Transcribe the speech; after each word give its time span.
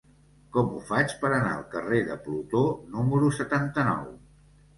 Com 0.55 0.69
ho 0.69 0.77
faig 0.87 1.13
per 1.23 1.29
anar 1.37 1.51
al 1.57 1.65
carrer 1.75 1.99
de 2.07 2.17
Plutó 2.25 2.63
número 2.97 3.31
setanta-nou? 3.43 4.11